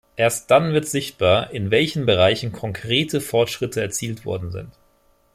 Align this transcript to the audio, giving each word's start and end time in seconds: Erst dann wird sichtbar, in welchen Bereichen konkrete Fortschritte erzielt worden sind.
Erst 0.15 0.49
dann 0.49 0.73
wird 0.73 0.87
sichtbar, 0.87 1.51
in 1.51 1.69
welchen 1.69 2.07
Bereichen 2.07 2.51
konkrete 2.51 3.21
Fortschritte 3.21 3.81
erzielt 3.81 4.25
worden 4.25 4.49
sind. 4.49 4.71